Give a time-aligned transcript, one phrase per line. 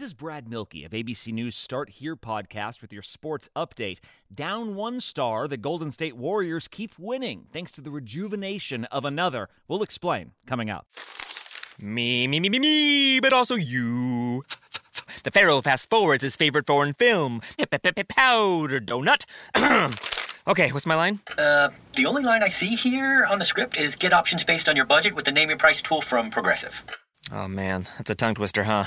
[0.00, 3.98] This is Brad Milkey of ABC News Start Here podcast with your sports update.
[4.34, 9.50] Down one star, the Golden State Warriors keep winning thanks to the rejuvenation of another.
[9.68, 10.86] We'll explain coming up.
[11.78, 14.42] Me, me, me, me, me, but also you.
[15.22, 17.42] The Pharaoh fast forwards his favorite foreign film,
[18.08, 19.26] Powder Donut.
[20.48, 21.20] okay, what's my line?
[21.36, 24.76] Uh, the only line I see here on the script is get options based on
[24.76, 26.82] your budget with the name your price tool from Progressive.
[27.30, 28.86] Oh man, that's a tongue twister, huh?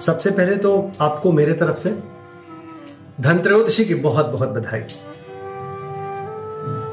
[0.00, 1.98] सबसे पहले तो आपको मेरे तरफ़ से
[3.20, 4.80] धनत्रयोदशी की बहुत बहुत बधाई।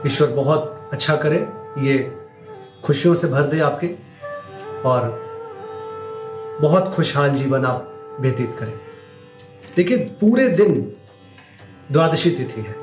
[0.06, 1.38] ईश्वर बहुत अच्छा करे,
[1.78, 2.18] ये
[2.84, 3.88] खुशियों से भर दे आपके,
[4.86, 5.28] और
[6.62, 8.74] बहुत खुशहाल जीवन आप व्यतीत करें।
[9.76, 10.94] देखिए, पूरे दिन
[11.92, 12.76] द्वादशी तिथि है।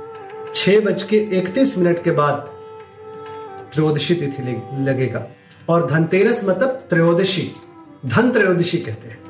[0.55, 2.51] छह बज के इकतीस मिनट के बाद
[3.73, 4.43] त्रयोदशी तिथि
[4.79, 5.27] लगेगा।
[5.69, 7.53] और धनतेरस मतलब त्रयोदशी
[8.07, 9.24] धन त्रयोदशी कहते हैं।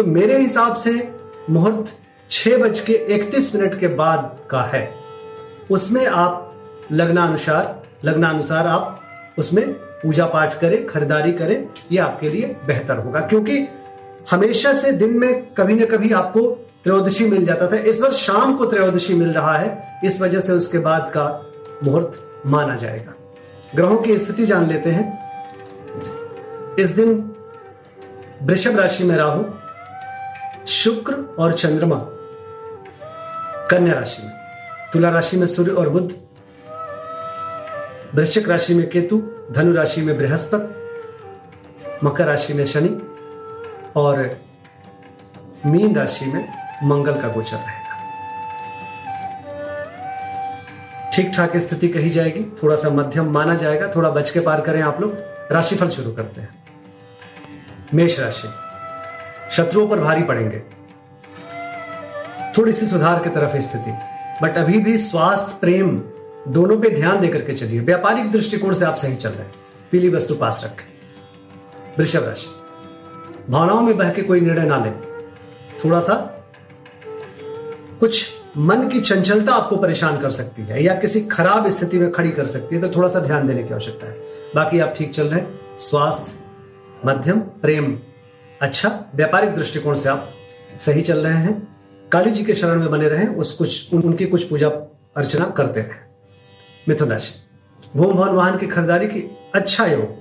[0.00, 1.12] तो मेरे हिसाब से
[1.50, 1.92] मुहूर्त
[2.30, 4.94] छह बज के इकतीस मिनट के बाद का है।
[5.70, 6.54] उसमें आप
[6.92, 9.02] लग्नानुसार लग्नानुसार आप
[9.38, 13.68] उसमें पूजा पाठ करें, खरीदारी करें यह आपके लिए बेहतर होगा। क्योंकि
[14.30, 16.40] हमेशा से दिन में कभी ना कभी आपको
[16.84, 20.52] त्रयोदशी मिल जाता था। इस बार शाम को त्रयोदशी मिल रहा है। इस वजह से
[20.52, 21.46] उसके बाद का
[21.84, 23.14] मुहूर्त माना जाएगा।
[23.74, 25.06] ग्रहों की स्थिति जान लेते हैं।
[26.78, 27.34] इस दिन
[28.42, 29.44] वृषभ राशि में राहु
[30.66, 32.06] शुक्र और चंद्रमा।
[33.70, 34.32] कन्या राशि में।
[34.92, 36.14] तुला राशि में सूर्य और बुद्ध
[38.14, 40.80] वृश्चिक राशि में केतु। धनु राशि में बृहस्पति।
[42.06, 43.02] मकर राशि में शनि।
[43.96, 44.38] और
[45.66, 46.52] मीन राशि में
[46.84, 47.80] मंगल का गोचर रहेगा।
[51.10, 54.82] ठीक ठाक स्थिति कही जाएगी। थोड़ा सा मध्यम माना जाएगा। थोड़ा बच के पार करें
[54.82, 55.14] आप लोग।
[55.52, 56.64] राशिफल शुरू करते हैं।
[57.94, 58.48] मेष राशि।
[59.50, 60.62] शत्रुओं पर भारी पड़ेंगे।
[62.58, 63.92] थोड़ी सी सुधार की तरफ़ स्थिति।
[64.42, 66.02] बट अभी भी स्वास्थ्य, प्रेम,
[66.48, 69.54] दोनों पे ध्यान देकर के चलिए। व्यापारिक दृष्टिकोण से आप सही चल रहे हैं।
[69.92, 70.84] पीली वस्तु पास रखें।
[71.98, 72.46] वृषभ राशि।
[73.52, 74.94] भावनाओं में बह के कोई निर्णय ना लें।
[75.84, 76.14] थोड़ा सा
[78.00, 82.30] कुछ मन की चंचलता आपको परेशान कर सकती है या किसी खराब स्थिति में खड़ी
[82.30, 84.12] कर सकती है तो थोड़ा सा ध्यान देने की आवश्यकता है।
[84.54, 86.32] बाकी आप ठीक चल रहे हैं। स्वास्थ्य,
[87.06, 87.98] मध्यम, प्रेम।
[88.60, 90.32] अच्छा व्यापारिक दृष्टिकोण से आप
[90.80, 91.52] सही चल रहे हैं।
[92.12, 94.68] काली जी के शरण में बने रहे उस कुछ उन, उनकी कुछ पूजा
[95.16, 95.98] अर्चना करते रहे
[96.88, 97.32] मिथुन राशि
[97.96, 99.20] भूम भवन वाहन की खरीदारी की
[99.54, 100.18] अच्छा योग।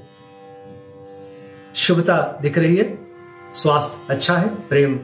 [1.75, 2.97] शुभता दिख रही है
[3.53, 4.99] स्वास्थ्य अच्छा है प्रेम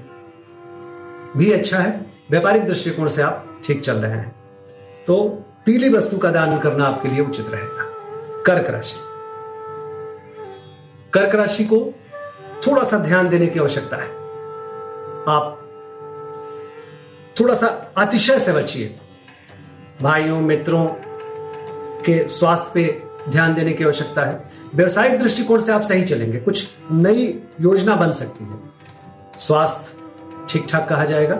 [1.37, 4.35] भी अच्छा है व्यापारिक दृष्टिकोण से आप ठीक चल रहे हैं।
[5.07, 5.23] तो
[5.65, 7.85] पीली वस्तु का दान करना आपके लिए उचित रहेगा।
[8.45, 8.95] कर्क राशि
[11.13, 11.79] कर्क राशि को
[12.67, 14.09] थोड़ा सा ध्यान देने की आवश्यकता है।
[15.29, 15.61] आप
[17.39, 18.99] थोड़ा सा अतिशय से बचिए।
[20.01, 20.85] भाइयों, मित्रों
[22.01, 26.67] के स्वास्थ्य पे ध्यान देने की आवश्यकता है। व्यवसायिक दृष्टिकोण से आप सही चलेंगे। कुछ
[26.91, 28.59] नई योजना बन सकती है।
[29.39, 29.97] स्वास्थ्य
[30.49, 31.35] ठीक ठाक कहा जाएगा।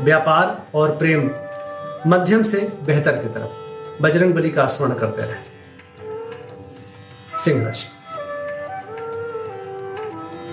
[0.00, 1.30] व्यापार और प्रेम
[2.06, 3.66] मध्यम से बेहतर की तरफ़।
[4.02, 5.56] बजरंग बली का स्मरण करते रहे।
[7.38, 7.95] सिंह राशि।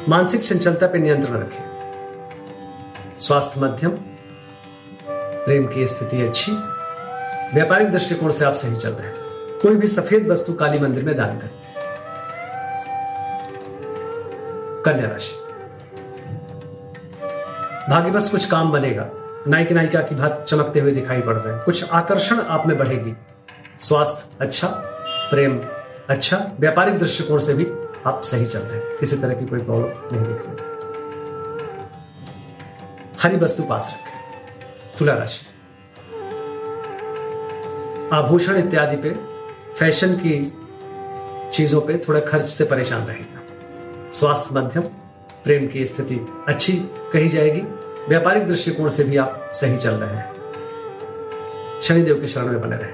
[0.09, 1.63] मानसिक चंचलता पर नियंत्रण रखें।
[3.19, 3.91] स्वास्थ्य मध्यम,
[5.45, 6.51] प्रेम की स्थिति अच्छी,
[7.53, 9.15] व्यापारिक दृष्टिकोण से आप सही चल रहे हैं।
[9.61, 11.50] कोई भी सफ़ेद वस्तु काली मंदिर में दान करें।
[14.83, 15.39] कन्या राशि।
[17.91, 19.05] भाग्यवश कुछ काम बनेगा।
[19.47, 23.13] नायक नायिका की बात चमकते हुए दिखाई पड़ रहे हैं। कुछ आकर्षण आप में बढ़ेगी।
[23.79, 24.67] स्वास्थ्य अच्छा
[25.29, 25.61] प्रेम
[26.09, 27.63] अच्छा व्यापारिक दृष्टिकोण से भी
[28.05, 30.73] आप सही चल रहे हैं। किसी तरह की कोई प्रॉब्लम नहीं दिख रही
[33.21, 34.13] हरी वस्तु पास रखें।
[35.00, 35.45] तुला राशि।
[38.13, 39.09] आभूषण इत्यादि पे
[39.73, 40.53] फ़ैशन की
[41.50, 43.41] चीज़ों पे थोड़ा खर्च से परेशान रहेगा।
[44.11, 44.81] स्वास्थ्य मध्यम,
[45.44, 46.73] प्रेम की स्थिति अच्छी
[47.13, 47.61] कही जाएगी।
[48.09, 50.33] व्यापारिक दृष्टिकोण से भी आप सही चल रहे हैं।
[51.83, 52.94] शनिदेव के शरण में बने रहे।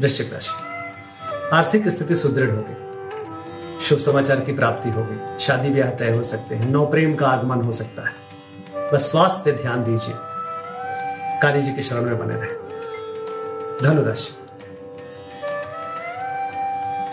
[0.00, 0.52] वृश्चिक राशि।
[1.52, 2.91] आर्थिक स्थिति सुदृढ़ होगी।
[3.92, 7.60] शुभ समाचार की प्राप्ति होगी। शादी ब्याह तय हो सकते हैं। नौ प्रेम का आगमन
[7.60, 8.14] हो सकता है।
[8.92, 10.14] बस स्वास्थ्य ध्यान दीजिए।
[11.42, 12.50] काली जी के शरण में बने रहे।
[13.82, 14.32] धनुराशि।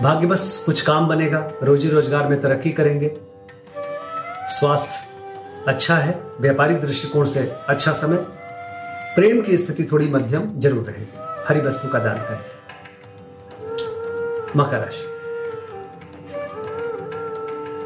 [0.04, 3.12] भाग्य बस कुछ काम बनेगा। रोजी रोज़गार में तरक्की करेंगे।
[4.48, 5.08] स्वास्थ्य
[5.68, 8.18] अच्छा है। व्यापारिक दृष्टिकोण से अच्छा समय।
[9.16, 12.40] प्रेम की स्थिति थोड़ी मध्यम ज़रूर रहेगी। हरी वस्तु का दान करें।
[14.58, 15.19] मकर राशि।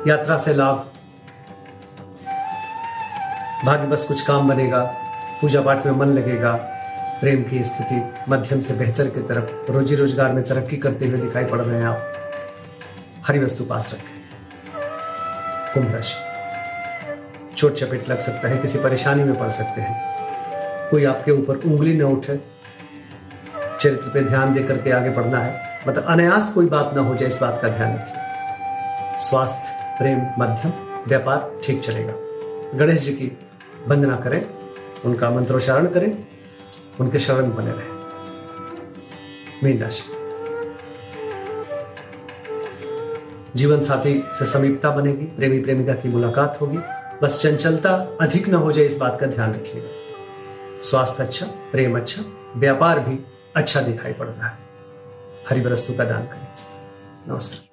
[0.07, 0.89] यात्रा से लाभ।
[3.65, 4.79] भाग्य बस कुछ काम बनेगा,
[5.41, 6.51] पूजा पाठ में मन लगेगा,
[7.21, 11.45] प्रेम की स्थिति मध्यम से बेहतर की तरफ़, रोजी रोज़गार में तरक्की करते हुए दिखाई
[11.45, 12.13] पड़ रहे हैं आप।
[13.27, 14.11] हरी वस्तु पास रखें।
[15.73, 20.13] कुंभ राशि। चोट चपेट लग सकता है, किसी परेशानी में पड़ सकते हैं।
[20.89, 22.37] कोई आपके ऊपर उंगली न उठे।
[23.79, 27.29] चरित्र पे ध्यान दे करके आगे बढ़ना है। मतलब अनायास कोई बात ना हो जाए,
[27.29, 30.71] इस बात का ध्यान रखिए स्वास्थ्य प्रेम, मध्यम,
[31.07, 32.13] व्यापार ठीक चलेगा।
[32.77, 33.37] गणेश जी की
[33.87, 34.45] वंदना करें,
[35.05, 36.25] उनका मंत्रोच्चारण करें,
[36.99, 37.91] उनके शरण बने रहे।
[39.63, 40.03] मीन राशि
[43.55, 46.77] जीवन साथी से समीपता बनेगी, प्रेमी प्रेमिका की मुलाकात होगी।
[47.23, 52.23] बस चंचलता अधिक न हो जाए, इस बात का ध्यान रखिएगा। स्वास्थ्य अच्छा प्रेम अच्छा
[52.55, 53.25] व्यापार भी
[53.55, 54.57] अच्छा दिखाई पड़ रहा है।
[55.49, 56.47] हरी वस्तु का दान करें।
[57.29, 57.72] नमस्कार।